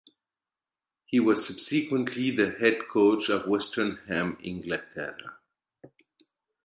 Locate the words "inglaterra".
4.43-5.35